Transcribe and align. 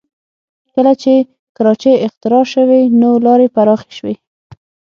کله 0.73 0.93
چې 1.01 1.13
کراچۍ 1.55 1.93
اختراع 2.05 2.45
شوې 2.53 2.81
نو 3.01 3.09
لارې 3.25 3.47
پراخه 3.55 3.89
شوې 3.97 4.15